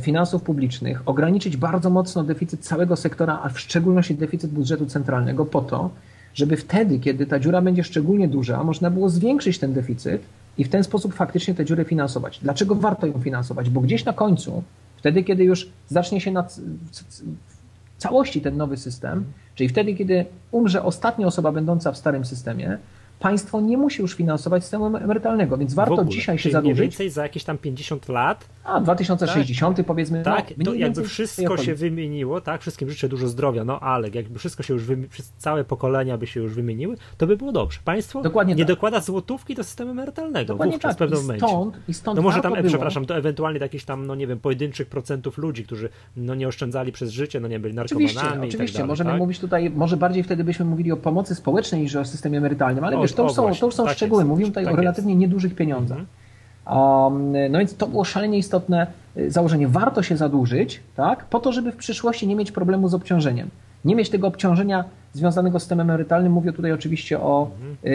[0.00, 5.60] finansów publicznych, ograniczyć bardzo mocno deficyt całego sektora, a w szczególności deficyt budżetu centralnego, po
[5.60, 5.90] to,
[6.34, 10.22] żeby wtedy, kiedy ta dziura będzie szczególnie duża, można było zwiększyć ten deficyt
[10.58, 12.38] i w ten sposób faktycznie tę dziurę finansować.
[12.42, 13.70] Dlaczego warto ją finansować?
[13.70, 14.62] Bo gdzieś na końcu,
[14.96, 20.82] wtedy, kiedy już zacznie się na w całości ten nowy system, czyli wtedy, kiedy umrze
[20.82, 22.78] ostatnia osoba będąca w starym systemie,
[23.24, 26.78] państwo nie musi już finansować systemu emerytalnego, więc warto ogóle, dzisiaj się zadłużyć.
[26.78, 28.48] Mniej więcej za jakieś tam 50 lat.
[28.64, 30.22] A 2060 tak, powiedzmy.
[30.22, 34.38] Tak, no, to jakby wszystko się wymieniło, tak, wszystkim życzę dużo zdrowia, no ale jakby
[34.38, 37.80] wszystko się już, wymi- całe pokolenia by się już wymieniły, to by było dobrze.
[37.84, 38.74] Państwo Dokładnie nie tak.
[38.74, 40.96] dokłada złotówki do systemu emerytalnego Dokładnie wówczas, tak.
[40.96, 41.46] w pewnym I momencie.
[41.46, 42.68] Stąd, I stąd no może tam, było...
[42.68, 46.48] przepraszam, to ewentualnie do jakichś tam, no nie wiem, pojedynczych procentów ludzi, którzy no nie
[46.48, 48.78] oszczędzali przez życie, no nie byli narkomanami Oczywiście, tak oczywiście.
[48.78, 49.18] Dalej, możemy tak?
[49.18, 52.98] mówić tutaj, może bardziej wtedy byśmy mówili o pomocy społecznej niż o systemie emerytalnym, ale
[52.98, 54.22] o, wiesz, to już są, to już są tak szczegóły.
[54.22, 54.28] Jest.
[54.28, 55.20] Mówimy tutaj tak o relatywnie jest.
[55.20, 55.98] niedużych pieniądzach.
[55.98, 59.68] Um, no więc to było szalenie istotne y, założenie.
[59.68, 63.50] Warto się zadłużyć, tak, po to, żeby w przyszłości nie mieć problemu z obciążeniem.
[63.84, 66.32] Nie mieć tego obciążenia związanego z systemem emerytalnym.
[66.32, 67.50] Mówię tutaj oczywiście o,
[67.84, 67.88] y,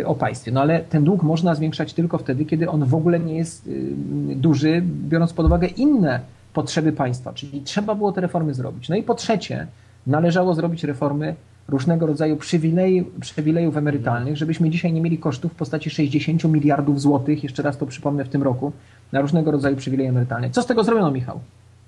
[0.00, 0.52] y, o państwie.
[0.52, 3.92] No ale ten dług można zwiększać tylko wtedy, kiedy on w ogóle nie jest y,
[4.36, 6.20] duży, biorąc pod uwagę inne
[6.52, 7.32] potrzeby państwa.
[7.32, 8.88] Czyli trzeba było te reformy zrobić.
[8.88, 9.66] No i po trzecie,
[10.06, 11.34] należało zrobić reformy
[11.68, 17.42] różnego rodzaju przywilejów, przywilejów emerytalnych, żebyśmy dzisiaj nie mieli kosztów w postaci 60 miliardów złotych,
[17.42, 18.72] jeszcze raz to przypomnę w tym roku,
[19.12, 20.50] na różnego rodzaju przywileje emerytalne.
[20.50, 21.40] Co z tego zrobiono, Michał?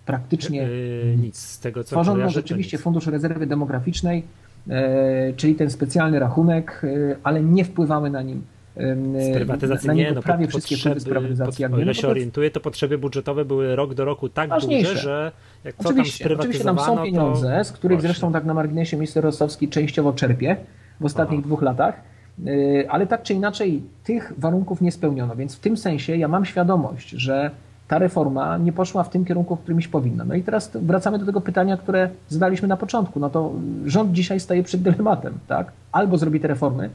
[0.06, 4.22] Praktycznie yy, nic z tego, co Tworzono rzeczywiście Fundusz Rezerwy Demograficznej,
[4.66, 4.74] yy,
[5.36, 8.42] czyli ten specjalny rachunek, yy, ale nie wpływały na nim
[9.18, 11.64] z prywatyzacji nie, no, prawie wszystkie potrzeby, z prywatyzacji.
[11.64, 14.90] Pod, o ile się orientuję, to potrzeby budżetowe były rok do roku tak ważniejsze.
[14.90, 15.32] duże, że
[15.78, 18.08] co oczywiście, tam oczywiście tam są pieniądze, z których właśnie.
[18.08, 20.56] zresztą tak na marginesie minister Rostowski częściowo czerpie
[21.00, 21.46] w ostatnich Aha.
[21.46, 22.00] dwóch latach,
[22.46, 26.44] y, ale tak czy inaczej tych warunków nie spełniono, więc w tym sensie ja mam
[26.44, 27.50] świadomość, że
[27.88, 30.24] ta reforma nie poszła w tym kierunku, w którymś powinna.
[30.24, 33.20] No i teraz wracamy do tego pytania, które zadaliśmy na początku.
[33.20, 33.52] No to
[33.86, 35.72] rząd dzisiaj staje przed dylematem, tak?
[35.92, 36.90] Albo zrobi te reformy,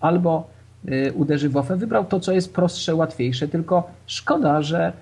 [0.00, 4.92] albo Y, uderzy w OFE, wybrał to, co jest prostsze, łatwiejsze, tylko szkoda, że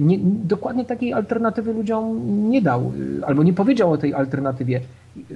[0.00, 4.80] nie, dokładnie takiej alternatywy ludziom nie dał, y, albo nie powiedział o tej alternatywie.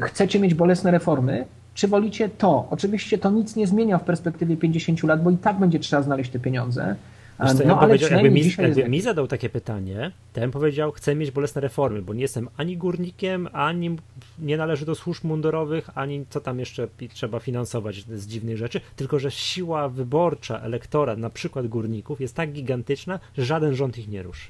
[0.00, 2.66] Chcecie mieć bolesne reformy, czy wolicie to?
[2.70, 6.30] Oczywiście to nic nie zmienia w perspektywie 50 lat, bo i tak będzie trzeba znaleźć
[6.30, 6.96] te pieniądze.
[7.40, 11.14] Wiesz co, no, ale jakby, mi, jakby mi zadał takie pytanie, to bym powiedział, chcę
[11.14, 13.96] mieć bolesne reformy, bo nie jestem ani górnikiem, ani
[14.38, 19.18] nie należy do służb mundurowych, ani co tam jeszcze trzeba finansować z dziwnych rzeczy, tylko
[19.18, 24.22] że siła wyborcza elektora, na przykład górników, jest tak gigantyczna, że żaden rząd ich nie
[24.22, 24.48] ruszy.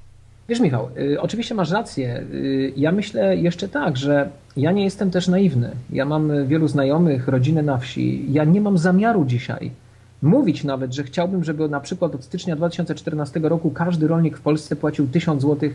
[0.49, 2.25] Wiesz, Michał, y, oczywiście masz rację.
[2.33, 5.71] Y, ja myślę jeszcze tak, że ja nie jestem też naiwny.
[5.91, 8.33] Ja mam wielu znajomych, rodzinę na wsi.
[8.33, 9.71] Ja nie mam zamiaru dzisiaj
[10.23, 14.77] mówić nawet, że chciałbym, żeby na przykład od stycznia 2014 roku każdy rolnik w Polsce
[14.77, 15.71] płacił 1000 zł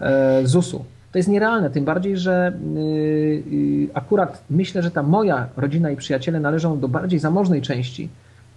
[0.00, 0.84] e, ZUS-u.
[1.12, 5.96] To jest nierealne, tym bardziej, że y, y, akurat myślę, że ta moja rodzina i
[5.96, 8.08] przyjaciele należą do bardziej zamożnej części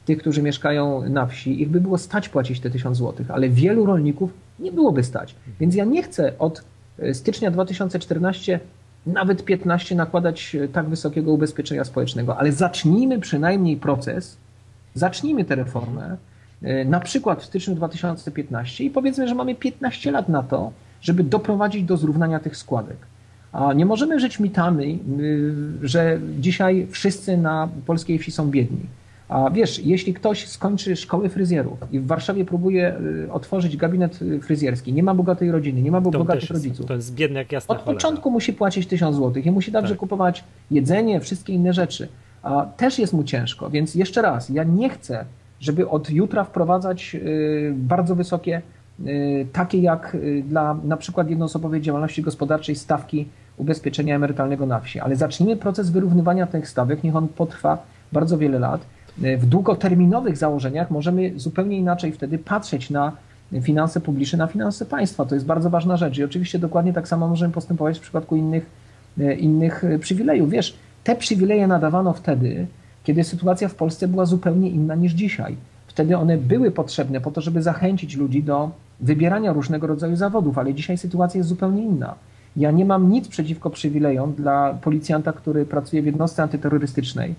[0.06, 1.62] tych, którzy mieszkają na wsi.
[1.62, 5.36] Ich by było stać płacić te 1000 zł, ale wielu rolników nie byłoby stać.
[5.60, 6.63] Więc ja nie chcę od
[7.00, 8.60] e, stycznia 2014
[9.06, 14.38] nawet 15 nakładać e, tak wysokiego ubezpieczenia społecznego, ale zacznijmy przynajmniej proces,
[14.95, 16.17] Zacznijmy tę reformę,
[16.62, 21.23] e, na przykład w styczniu 2015 i powiedzmy, że mamy 15 lat na to, żeby
[21.23, 22.97] doprowadzić do zrównania tych składek.
[23.51, 24.99] A nie możemy żyć mitami,
[25.81, 28.86] że dzisiaj wszyscy na polskiej wsi są biedni.
[29.29, 34.39] A wiesz, jeśli ktoś skończy szkołę fryzjerów i w Warszawie próbuje y, otworzyć gabinet y,
[34.39, 36.86] fryzjerski, nie ma bogatej rodziny, nie ma to bogatych rodziców.
[36.86, 37.93] To jest biedny jak jasna Od cholera.
[37.93, 39.99] początku musi płacić 1000 zł i musi także tak.
[39.99, 42.08] kupować jedzenie, wszystkie inne rzeczy
[42.77, 43.69] też jest mu ciężko.
[43.69, 45.25] Więc jeszcze raz, ja nie chcę,
[45.60, 48.62] żeby od jutra wprowadzać y, bardzo wysokie
[49.53, 53.27] takie jak dla na przykład jednoosobowej działalności gospodarczej stawki
[53.58, 54.99] ubezpieczenia emerytalnego na wsi.
[54.99, 57.77] Ale zacznijmy proces wyrównywania tych stawek, niech on potrwa
[58.12, 58.86] bardzo wiele lat.
[59.17, 63.12] W długoterminowych założeniach możemy zupełnie inaczej wtedy patrzeć na
[63.62, 65.25] finanse publiczne, na finanse państwa.
[65.25, 66.17] To jest bardzo ważna rzecz.
[66.17, 68.69] I oczywiście dokładnie tak samo możemy postępować w przypadku innych,
[69.38, 70.49] innych przywilejów.
[70.49, 72.67] Wiesz, te przywileje nadawano wtedy,
[73.03, 75.55] kiedy sytuacja w Polsce była zupełnie inna niż dzisiaj.
[75.87, 80.73] Wtedy one były potrzebne po to, żeby zachęcić ludzi do wybierania różnego rodzaju zawodów, ale
[80.73, 82.15] dzisiaj sytuacja jest zupełnie inna.
[82.57, 87.35] Ja nie mam nic przeciwko przywilejom dla policjanta, który pracuje w jednostce antyterrorystycznej,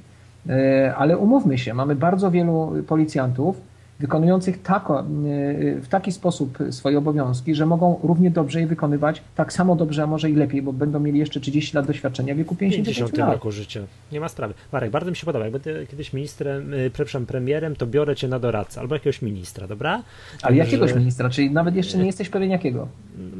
[0.48, 3.60] e, ale umówmy się, mamy bardzo wielu policjantów,
[3.98, 9.52] wykonujących tako, y, w taki sposób swoje obowiązki, że mogą równie dobrze je wykonywać tak
[9.52, 12.54] samo dobrze, a może i lepiej, bo będą mieli jeszcze 30 lat doświadczenia w wieku
[12.54, 13.32] 50, 50 lat.
[13.32, 13.80] roku życia.
[14.12, 14.54] Nie ma sprawy.
[14.72, 15.44] Marek, bardzo mi się podoba.
[15.44, 19.68] Jak będę kiedyś ministrem, y, przepraszam, premierem, to biorę cię na doradcę albo jakiegoś ministra,
[19.68, 20.02] dobra?
[20.42, 22.88] Ale jakiegoś ministra, czyli nawet jeszcze nie jesteś pewien jakiego?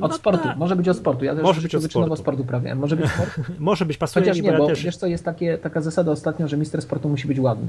[0.01, 0.45] Od no sportu.
[0.45, 0.57] Tak.
[0.57, 1.25] Może być od sportu.
[1.25, 2.17] Ja też może być od sportu.
[2.17, 2.75] sportu prawie.
[2.75, 3.31] Może być sport?
[3.59, 4.85] może być, pasuje Chociaż nie, bo też...
[4.85, 7.69] wiesz co, jest takie, taka zasada ostatnio, że minister sportu musi być ładny.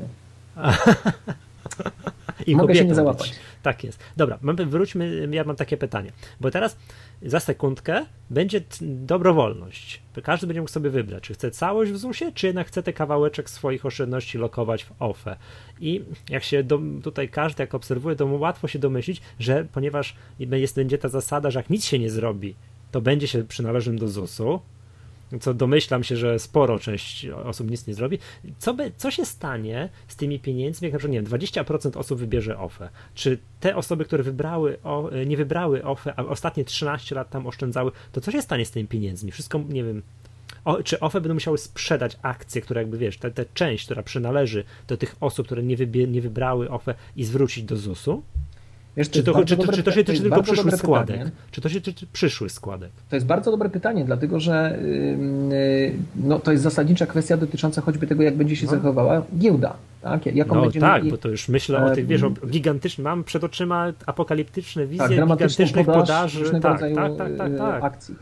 [2.48, 3.30] I Mogę się nie załapać.
[3.30, 3.40] Być.
[3.64, 4.00] Tak jest.
[4.18, 6.78] Dobra, wróćmy, ja mam takie pytanie, bo teraz
[7.22, 10.02] za sekundkę będzie dobrowolność.
[10.24, 13.50] Każdy będzie mógł sobie wybrać, czy chce całość w ZUS-ie, czy jednak chce ten kawałeczek
[13.50, 15.38] swoich oszczędności lokować w OFE.
[15.80, 20.16] I jak się do, tutaj każdy, jak obserwuje, to mu łatwo się domyślić, że ponieważ
[20.40, 22.56] jest, będzie ta zasada, że jak nic się nie zrobi,
[22.92, 24.60] to będzie się przynależnym do ZUS-u,
[25.42, 28.20] co domyślam się, że sporo część osób nic nie zrobi.
[28.58, 32.20] Co, by, co się stanie z tymi pieniędzmi, jak na przykład, nie wiem, 20% osób
[32.20, 32.90] wybierze OFE?
[33.16, 37.92] Czy te osoby, które wybrały, o, nie wybrały OFE, a ostatnie 13 lat tam oszczędzały,
[38.12, 39.32] to co się stanie z tymi pieniędzmi?
[39.32, 40.02] Wszystko, nie wiem,
[40.66, 44.98] o, czy OFE będą musiały sprzedać akcje, które jakby, wiesz, tę część, która przynależy do
[44.98, 48.24] tych osób, które nie, wybie, nie wybrały OFE i zwrócić do ZUS-u?
[48.98, 51.18] Wiesz, czy, to, czy, to, czy to się tyczy tylko przyszłych składek?
[51.18, 51.32] Pytanie.
[51.52, 52.92] Czy to się tyczy przyszłych składek?
[53.10, 54.80] To jest bardzo dobre pytanie, dlatego że
[55.50, 58.72] yy, no, to jest zasadnicza kwestia dotycząca choćby tego, jak będzie się no.
[58.72, 59.74] zachowała giełda.
[60.02, 61.12] Tak, Jaką no tak, mieli...
[61.12, 65.28] bo to już myślę o tych, wiesz, o gigantycznym, mam przed oczyma apokaliptyczne wizje tak,
[65.28, 67.84] gigantycznych podaż, podaży tak, rodzaju tak, tak, tak, tak.
[67.84, 68.16] akcji.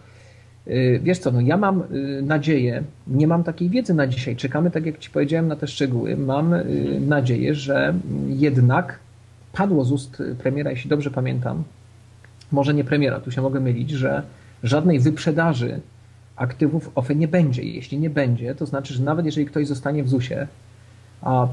[0.67, 4.71] Y, wiesz co, no ja mam y, nadzieję, nie mam takiej wiedzy na dzisiaj, czekamy,
[4.71, 6.17] tak jak Ci powiedziałem, na te szczegóły.
[6.17, 7.07] Mam mhm.
[7.07, 7.93] nadzieję, że
[8.27, 9.04] jednak
[9.55, 11.63] padło z ust premiera, jeśli dobrze pamiętam,
[12.51, 14.23] może nie premiera, tu się mogę mylić, że
[14.63, 15.79] żadnej wyprzedaży
[16.35, 17.63] aktywów OFE nie będzie.
[17.63, 20.47] Jeśli nie będzie, to znaczy, że nawet jeżeli ktoś zostanie w ZUS-ie,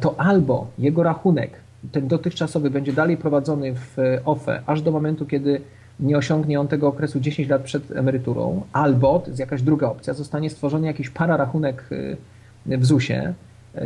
[0.01, 1.51] to albo jego rachunek,
[1.93, 5.61] ten dotychczasowy, będzie dalej prowadzony w OFE aż do momentu, kiedy
[6.01, 10.15] nie osiągnie on tego okresu 10 lat przed emeryturą, albo, to jest jakaś druga opcja,
[10.15, 13.35] zostanie stworzony jakiś pararachunek y, w ZUS-ie
[13.75, 13.81] y,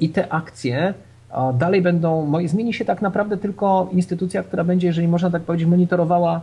[0.00, 0.94] i te akcje
[1.58, 6.40] Dalej będą, zmieni się tak naprawdę tylko instytucja, która będzie, jeżeli można tak powiedzieć, monitorowała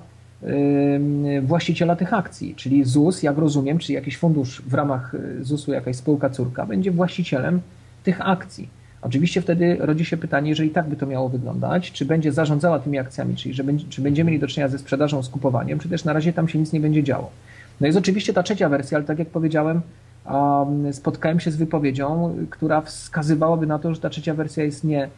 [1.42, 5.96] właściciela tych akcji, czyli ZUS, jak rozumiem, czy jakiś fundusz w ramach y, ZUS-u, jakaś
[5.96, 7.62] spółka córka, będzie właścicielem
[8.04, 8.70] tych akcji.
[9.02, 13.00] Oczywiście wtedy rodzi się pytanie, jeżeli tak by to miało wyglądać, czy będzie zarządzała tymi
[13.00, 16.06] akcjami, czyli że będzie, czy będziemy mieli do czynienia ze sprzedażą, z kupowaniem, czy też
[16.06, 17.32] na razie tam się nic nie będzie działo.
[17.82, 19.82] No jest oczywiście ta trzecia wersja, ale tak jak powiedziałem,
[20.92, 25.10] spotkałem się z wypowiedzią, która wskazywałaby na to, że ta trzecia wersja jest nie,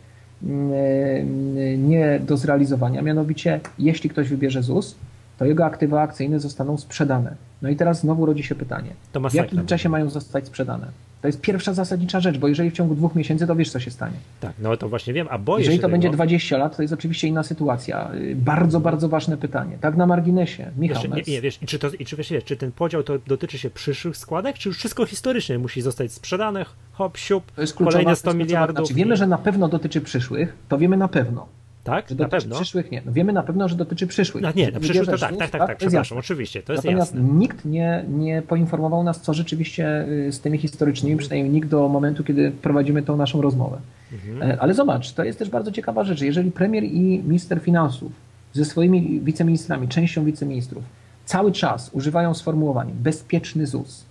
[1.78, 3.02] nie do zrealizowania.
[3.02, 4.96] Mianowicie, jeśli ktoś wybierze ZUS,
[5.38, 7.36] to jego aktywa akcyjne zostaną sprzedane.
[7.62, 8.90] No i teraz znowu rodzi się pytanie,
[9.30, 10.88] w jakim czasie mają zostać sprzedane?
[11.22, 13.92] To jest pierwsza zasadnicza rzecz, bo jeżeli w ciągu dwóch miesięcy, to wiesz, co się
[13.92, 14.16] stanie.
[14.40, 15.92] Tak, no to właśnie wiem, a boję Jeżeli to tego...
[15.92, 18.12] będzie 20 lat, to jest oczywiście inna sytuacja.
[18.36, 19.78] Bardzo, bardzo ważne pytanie.
[19.82, 20.72] Tak na marginesie.
[20.78, 21.04] Michał.
[21.04, 23.70] Wiesz, nie, nie, wiesz, czy, to, i czy, wiesz, czy ten podział to dotyczy się
[23.70, 28.34] przyszłych składek, czy już wszystko historycznie musi zostać sprzedane, hop, siup, to jest kolejne 100
[28.34, 28.78] miliardów?
[28.78, 31.48] Znaczy, wiemy, że na pewno dotyczy przyszłych, to wiemy na pewno.
[31.84, 32.10] Tak?
[32.10, 32.56] Że na pewno?
[32.56, 33.02] przyszłych nie.
[33.06, 34.44] No wiemy na pewno, że dotyczy przyszłych.
[34.44, 37.30] No nie, na przyszłych to tak, tak, tak, tak, przepraszam, oczywiście, to jest Natomiast jasne.
[37.34, 42.24] nikt nie, nie poinformował nas, co rzeczywiście y, z tymi historycznymi, przynajmniej nikt do momentu,
[42.24, 43.78] kiedy prowadzimy tą naszą rozmowę.
[44.14, 44.52] Mhm.
[44.52, 46.22] E, ale zobacz, to jest też bardzo ciekawa rzecz.
[46.22, 48.12] Jeżeli premier i minister finansów
[48.54, 50.84] ze swoimi wiceministrami, częścią wiceministrów,
[51.26, 54.06] cały czas używają sformułowania bezpieczny ZUS,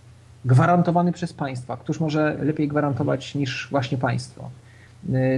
[0.45, 4.51] gwarantowany przez państwa, któż może lepiej gwarantować niż właśnie państwo,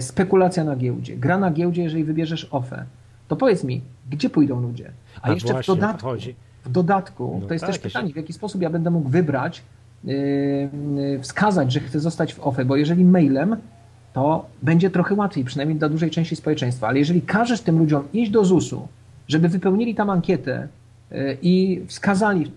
[0.01, 2.85] spekulacja na giełdzie, gra na giełdzie, jeżeli wybierzesz OFE,
[3.29, 4.90] to powiedz mi, gdzie pójdą ludzie?
[5.22, 6.09] A, A jeszcze w dodatku,
[6.64, 9.62] w dodatku no to jest tak, też pytanie, w jaki sposób ja będę mógł wybrać,
[10.05, 10.70] yy,
[11.20, 13.57] wskazać, że chcę zostać w OFE, bo jeżeli mailem,
[14.12, 18.31] to będzie trochę łatwiej, przynajmniej dla dużej części społeczeństwa, ale jeżeli każesz tym ludziom iść
[18.31, 18.88] do ZUS-u,
[19.29, 20.68] żeby wypełnili tam ankietę
[21.42, 22.51] i wskazali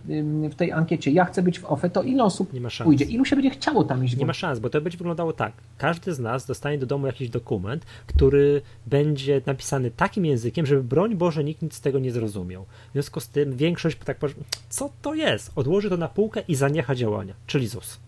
[0.52, 2.52] w tej ankiecie, ja chcę być w OFE, to ile osób
[2.84, 3.06] pójdzie?
[3.06, 4.18] Ilu się będzie chciało tam iść?
[4.18, 5.54] Nie ma szans, bo to będzie wyglądało tak.
[5.78, 11.15] Każdy z nas dostanie do domu jakiś dokument, który będzie napisany takim językiem, żeby broń
[11.15, 12.65] Boże nikt nic z tego nie zrozumiał.
[12.89, 14.34] W związku z tym większość tak powie,
[14.70, 15.52] co to jest?
[15.56, 18.00] Odłoży to na półkę i zaniecha działania, czyli ZUS.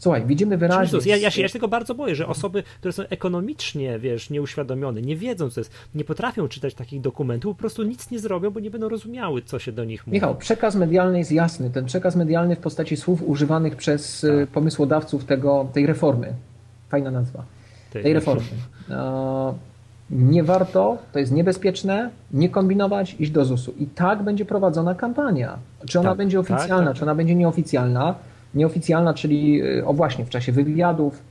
[0.00, 0.98] Słuchaj, widzimy wyraźnie.
[1.04, 5.02] Ja, ja, się, ja się tego bardzo boję, że osoby, które są ekonomicznie, wiesz, nieuświadomione,
[5.02, 8.60] nie wiedzą, co jest, nie potrafią czytać takich dokumentów, po prostu nic nie zrobią, bo
[8.60, 10.14] nie będą rozumiały, co się do nich mówi.
[10.14, 11.70] Michał, przekaz medialny jest jasny.
[11.70, 14.48] Ten przekaz medialny w postaci słów używanych przez tak.
[14.48, 16.32] pomysłodawców tego, tej reformy.
[16.88, 17.44] Fajna nazwa.
[17.92, 18.48] Tej, tej reformy.
[20.10, 23.72] Nie warto, to jest niebezpieczne, nie kombinować, iść do ZUS-u.
[23.78, 25.58] I tak będzie prowadzona kampania.
[25.86, 28.14] Czy ona tak, będzie tak, oficjalna, tak, czy ona będzie nieoficjalna
[28.54, 31.22] Nieoficjalna, czyli y, o właśnie w czasie wywiadów,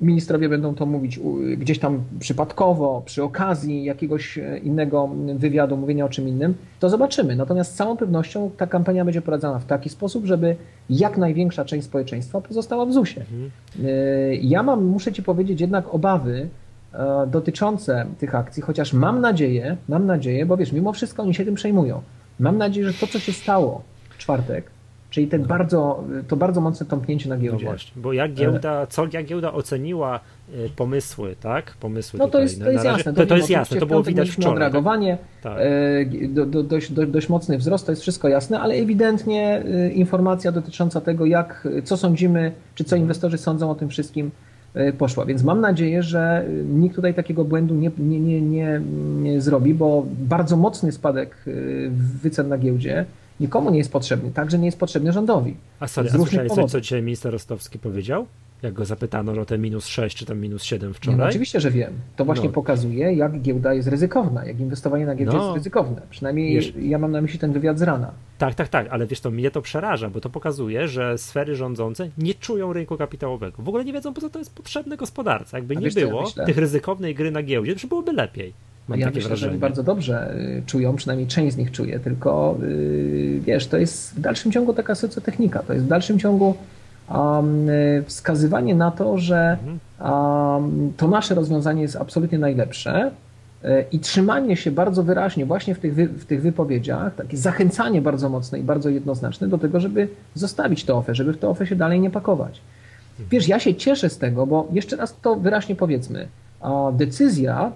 [0.00, 1.20] ministrowie będą to mówić
[1.56, 7.36] gdzieś tam przypadkowo, przy okazji jakiegoś e, innego wywiadu, mówienia o czym innym, to zobaczymy.
[7.36, 10.56] Natomiast z całą pewnością ta kampania będzie prowadzona w taki sposób, żeby
[10.90, 13.26] jak największa część społeczeństwa pozostała w ZUS-ie.
[13.32, 13.50] Mhm.
[13.84, 16.48] E, ja mam, muszę Ci powiedzieć, jednak obawy
[16.94, 21.44] e, dotyczące tych akcji, chociaż mam nadzieję, mam nadzieję, bo wiesz, mimo wszystko oni się
[21.44, 22.02] tym przejmują.
[22.40, 24.75] Mam nadzieję, że to, co się stało w czwartek,
[25.16, 27.64] Czyli ten bardzo, to bardzo mocne tąpnięcie na giełdzie.
[27.64, 30.20] No właśnie, bo jak giełda, co jak giełda oceniła
[30.54, 31.74] y, pomysły, tak?
[31.80, 33.12] Pomysły no to tutaj, jest, to jest na jasne.
[33.12, 34.52] To, to, jest jasne, to było widać wczoraj.
[34.52, 35.58] Odreagowanie, tak?
[35.58, 36.32] tak.
[36.32, 39.62] do, do, dość, do, dość mocny wzrost, to jest wszystko jasne, ale ewidentnie
[39.94, 44.30] informacja dotycząca tego, jak, co sądzimy, czy co inwestorzy sądzą o tym wszystkim,
[44.98, 45.24] poszła.
[45.24, 48.80] Więc mam nadzieję, że nikt tutaj takiego błędu nie, nie, nie, nie,
[49.22, 51.36] nie zrobi, bo bardzo mocny spadek
[52.22, 53.04] wycen na giełdzie
[53.40, 55.56] nikomu nie jest potrzebny, także nie jest potrzebny rządowi.
[55.80, 58.26] A sorry, a słyszałeś coś, co dzisiaj minister Rostowski powiedział?
[58.62, 61.18] Jak go zapytano o te minus 6 czy tam minus 7 wczoraj?
[61.18, 61.92] Nie, no oczywiście, że wiem.
[62.16, 62.52] To właśnie no.
[62.52, 65.44] pokazuje, jak giełda jest ryzykowna, jak inwestowanie na giełdzie no.
[65.44, 66.02] jest ryzykowne.
[66.10, 68.12] Przynajmniej wiesz, ja mam na myśli ten wywiad z rana.
[68.38, 72.10] Tak, tak, tak, ale wiesz, to mnie to przeraża, bo to pokazuje, że sfery rządzące
[72.18, 73.62] nie czują rynku kapitałowego.
[73.62, 75.56] W ogóle nie wiedzą, po co to jest potrzebne gospodarce.
[75.56, 78.52] Jakby A nie było ja tych ryzykownej gry na giełdzie, to byłoby lepiej.
[78.88, 79.52] Mam ja myślę, wrażenie.
[79.52, 84.14] że bardzo dobrze y, czują, przynajmniej część z nich czuje, tylko yy, wiesz, to jest
[84.14, 86.54] w dalszym ciągu taka socjotechnika, to jest w dalszym ciągu
[87.14, 87.66] um,
[88.06, 89.56] wskazywanie na to, że
[90.00, 93.10] um, to nasze rozwiązanie jest absolutnie najlepsze
[93.64, 98.02] y, i trzymanie się bardzo wyraźnie właśnie w tych, wy, w tych wypowiedziach, takie zachęcanie
[98.02, 101.66] bardzo mocne i bardzo jednoznaczne do tego, żeby zostawić to OFE, żeby w to OFE
[101.66, 102.60] się dalej nie pakować.
[103.30, 106.28] Wiesz, ja się cieszę z tego, bo jeszcze raz to wyraźnie powiedzmy,
[106.92, 107.72] decyzja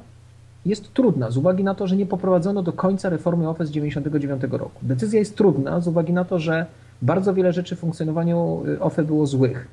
[0.67, 4.61] jest trudna z uwagi na to, że nie poprowadzono do końca reformy OFE z 1999
[4.61, 4.81] roku.
[4.83, 6.67] Decyzja jest trudna z uwagi na to, że
[7.03, 9.69] bardzo wiele rzeczy w funkcjonowaniu y, OFE było złych.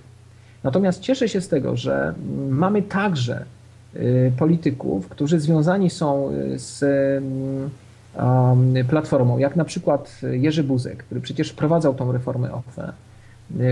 [0.64, 3.46] Natomiast cieszę się z tego, że mm, mamy także
[3.96, 7.70] y, polityków, którzy związani są y, z mm,
[8.90, 12.94] platformą, jak na przykład Jerzy Buzek, który przecież wprowadzał tą reformę OFE,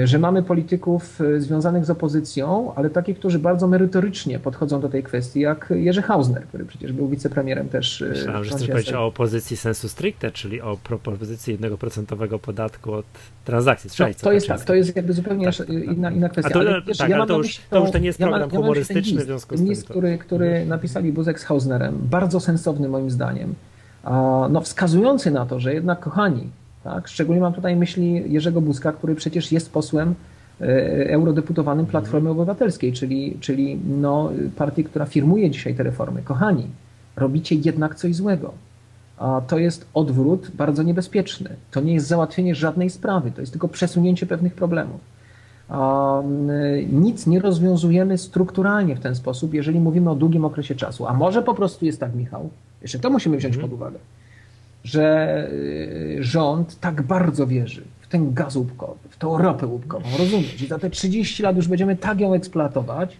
[0.03, 5.03] że mamy polityków e, związanych z opozycją, ale takich, którzy bardzo merytorycznie podchodzą do tej
[5.03, 8.01] kwestii, jak Jerzy Hausner, który przecież był wicepremierem też.
[8.01, 13.05] E, Myślałem, że chcesz powiedzieć o opozycji sensu stricte, czyli o propozycji 1% podatku od
[13.45, 13.89] transakcji.
[13.99, 16.53] No, to jest tak, to jest jakby zupełnie tak, inna, inna kwestia.
[16.53, 18.57] To, ale, wiesz, tak, ja ale to, już, to już to nie jest program ja
[18.57, 19.69] humorystyczny w związku z tym.
[19.69, 23.55] List, który, który napisali Buzek z Hausnerem, bardzo sensowny moim zdaniem,
[24.49, 26.49] no, wskazujący na to, że jednak, kochani,
[26.85, 27.07] tak?
[27.07, 30.15] Szczególnie mam tutaj myśli Jerzego Buzka, który przecież jest posłem
[30.61, 30.65] e,
[31.09, 36.21] eurodeputowanym Platformy Obywatelskiej, czyli, czyli no, partii, która firmuje dzisiaj te reformy.
[36.21, 36.67] Kochani,
[37.15, 38.53] robicie jednak coś złego.
[39.17, 41.49] A to jest odwrót bardzo niebezpieczny.
[41.71, 44.99] To nie jest załatwienie żadnej sprawy, to jest tylko przesunięcie pewnych problemów.
[45.69, 46.21] A,
[46.91, 51.07] nic nie rozwiązujemy strukturalnie w ten sposób, jeżeli mówimy o długim okresie czasu.
[51.07, 52.49] A może po prostu jest tak, Michał,
[52.81, 53.61] jeszcze to musimy wziąć -hmm.
[53.61, 53.97] pod uwagę
[54.85, 60.61] że y, rząd tak bardzo wierzy w ten gaz łupkowy, w tą ropę łupkową, rozumiesz?
[60.61, 63.17] I za te 30 lat już będziemy tak ją eksploatować,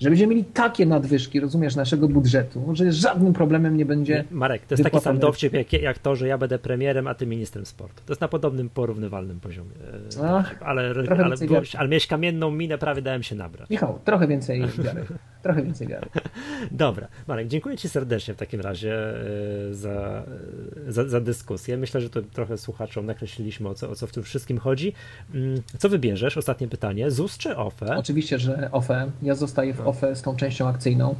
[0.00, 4.24] że będziemy mieli takie nadwyżki, rozumiesz, naszego budżetu, że żadnym problemem nie będzie.
[4.30, 7.26] Marek, to jest taki sam dowcip jak, jak, to, że ja będę premierem, a ty
[7.26, 8.02] ministrem sportu.
[8.06, 9.70] To jest na podobnym, porównywalnym poziomie.
[10.22, 11.36] E, Ach, ale, ale, ale,
[11.78, 13.70] ale miałeś kamienną minę, prawie dałem się nabrać.
[13.70, 15.04] Michał, trochę więcej wiary.
[15.42, 16.06] trochę więcej wiary.
[16.70, 18.94] Dobra, Marek, dziękuję Ci serdecznie w takim razie
[19.70, 20.22] e, za,
[20.88, 21.76] za, za dyskusję.
[21.76, 24.92] Myślę, że to trochę słuchaczom nakreśliliśmy, o co, o co w tym wszystkim chodzi.
[25.34, 26.36] Mm, co wybierzesz?
[26.36, 27.10] Ostatnie pytanie.
[27.10, 27.96] ZUS czy OFE?
[27.96, 29.10] Oczywiście, że OFE.
[29.22, 31.14] Ja zostaję w OFE z tą częścią akcyjną.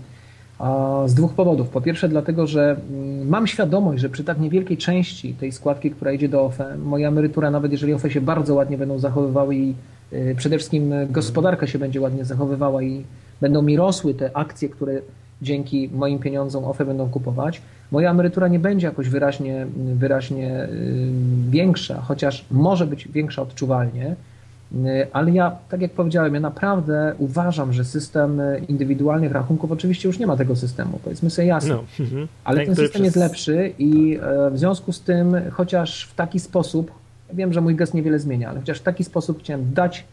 [1.07, 1.69] Z dwóch powodów.
[1.69, 6.13] Po pierwsze, dlatego, że mm, mam świadomość, że przy tak niewielkiej części tej składki, która
[6.13, 9.75] idzie do OFE, moja emerytura, nawet jeżeli OFE się bardzo ładnie będą zachowywały i
[10.13, 13.05] y, przede wszystkim gospodarka się będzie ładnie zachowywała i
[13.41, 15.01] będą mi rosły te akcje, które
[15.43, 20.69] dzięki moim pieniądzom OFE będą kupować, moja emerytura nie będzie jakoś wyraźnie, wyraźnie
[21.51, 24.17] większa, chociaż może być większa odczuwalnie,
[25.13, 30.27] ale ja, tak jak powiedziałem, ja naprawdę uważam, że system indywidualnych rachunków, oczywiście już nie
[30.27, 32.29] ma tego systemu, powiedzmy sobie jasno, no, mhm.
[32.45, 33.05] ale ten, ten system przez...
[33.05, 36.91] jest lepszy i e, w związku z tym, chociaż w taki sposób,
[37.33, 40.05] wiem, że mój gest niewiele zmienia, ale chociaż w taki sposób chciałem dać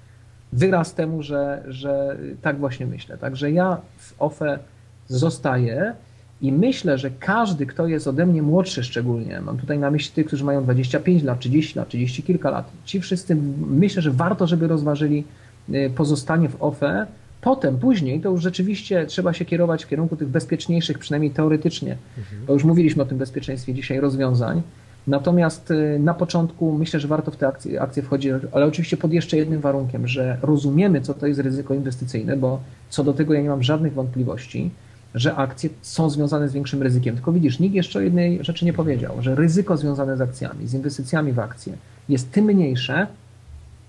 [0.54, 3.18] wyraz temu, że, że tak właśnie myślę.
[3.18, 4.60] Także ja w OFE
[5.08, 5.94] zostaję
[6.42, 10.26] i myślę, że każdy, kto jest ode mnie młodszy szczególnie, mam tutaj na myśli tych,
[10.26, 14.68] którzy mają 25 lat, 30 lat, 30 kilka lat, ci wszyscy myślę, że warto, żeby
[14.68, 15.24] rozważyli
[15.70, 17.08] y, pozostanie w OFE.
[17.42, 22.46] Potem, później to już rzeczywiście trzeba się kierować w kierunku tych bezpieczniejszych, przynajmniej teoretycznie, mhm.
[22.46, 24.62] bo już mówiliśmy o tym bezpieczeństwie dzisiaj, rozwiązań.
[25.08, 29.14] Natomiast y, na początku myślę, że warto w tę akcję, akcję wchodzić, ale oczywiście pod
[29.14, 33.42] jeszcze jednym warunkiem, że rozumiemy, co to jest ryzyko inwestycyjne, bo co do tego ja
[33.42, 34.72] nie mam żadnych wątpliwości
[35.16, 37.16] że akcje są związane z większym ryzykiem.
[37.16, 40.74] Tylko widzisz, nikt jeszcze o jednej rzeczy nie powiedział, że ryzyko związane z akcjami, z
[40.74, 41.74] inwestycjami w akcje
[42.10, 43.08] jest tym mniejsze,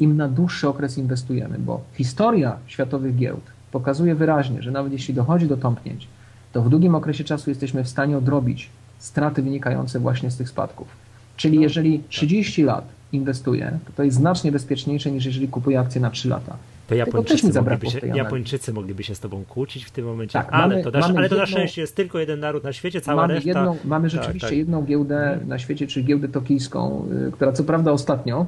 [0.01, 5.47] im na dłuższy okres inwestujemy, bo historia światowych giełd pokazuje wyraźnie, że nawet jeśli dochodzi
[5.47, 6.09] do tąpnięć,
[6.53, 10.89] to w długim okresie czasu jesteśmy w stanie odrobić straty wynikające właśnie z tych spadków.
[11.37, 12.67] Czyli no, jeżeli 30 tak.
[12.67, 16.57] lat inwestuję, to to jest znacznie bezpieczniejsze niż jeżeli kupuję akcje na 3 lata.
[16.87, 20.69] To Japończycy mogliby, się, Japończycy mogliby się z tobą kłócić w tym momencie, tak, ale,
[20.69, 23.35] mamy, to, na, ale to na szczęście jest tylko jeden naród na świecie, cała mamy
[23.35, 23.49] reszta...
[23.49, 24.59] Jedną, mamy tak, rzeczywiście tak, tak.
[24.59, 25.49] jedną giełdę mhm.
[25.49, 28.47] na świecie, czyli giełdę tokijską, y, która co prawda ostatnio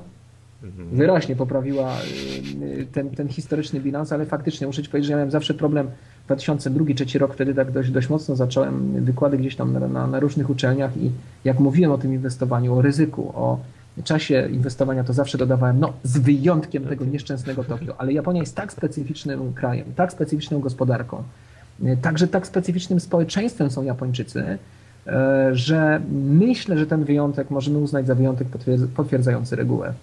[0.64, 0.88] mhm.
[0.88, 1.92] wyraźnie poprawiła
[2.62, 5.90] y, ten, ten historyczny bilans, ale faktycznie muszę ci powiedzieć, że ja miałem zawsze problem
[6.28, 10.50] 2002-2003 rok, wtedy tak dość, dość mocno zacząłem wykłady gdzieś tam na, na, na różnych
[10.50, 11.10] uczelniach i
[11.44, 13.58] jak mówiłem o tym inwestowaniu, o ryzyku, o
[14.02, 18.72] czasie inwestowania to zawsze dodawałem, no z wyjątkiem tego nieszczęsnego Tokio, ale Japonia jest tak
[18.72, 21.22] specyficznym krajem, tak specyficzną gospodarką,
[22.02, 24.58] także tak specyficznym społeczeństwem są Japończycy,
[25.06, 28.48] e, że myślę, że ten wyjątek możemy uznać za wyjątek
[28.96, 29.94] potwierdzający regułę.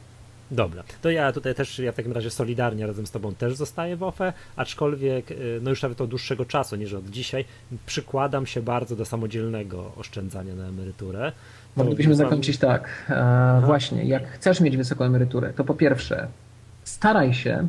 [0.51, 3.95] Dobra, to ja tutaj też, ja w takim razie solidarnie razem z Tobą też zostaję
[3.95, 7.45] w OFE, aczkolwiek, e, no już nawet od dłuższego czasu niż od dzisiaj,
[7.85, 11.31] przykładam się bardzo do samodzielnego oszczędzania na emeryturę.
[11.75, 12.89] Moglibyśmy zakończyć tak.
[13.09, 16.27] E, właśnie, jak chcesz mieć wysoką emeryturę, to po pierwsze
[16.83, 17.67] staraj się,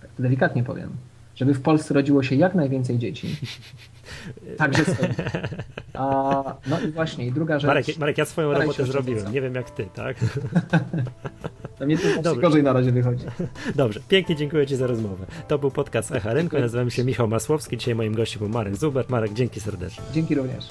[0.00, 0.90] tak delikatnie powiem,
[1.34, 3.36] żeby w Polsce rodziło się jak najwięcej dzieci.
[4.58, 4.82] Także
[5.94, 7.68] A, no i właśnie, i druga rzecz.
[7.68, 9.32] Marek, Marek ja swoją robotę zrobiłem.
[9.32, 10.16] Nie wiem jak ty, tak?
[11.78, 13.24] To mnie to gorzej na razie wychodzi.
[13.74, 15.26] Dobrze, pięknie dziękuję Ci za rozmowę.
[15.48, 16.58] To był podcast Echa Rynku.
[16.58, 17.76] Nazywam się Michał Masłowski.
[17.76, 19.04] Dzisiaj moim gościem był Marek Zuber.
[19.08, 20.04] Marek, dzięki serdecznie.
[20.12, 20.68] Dzięki również.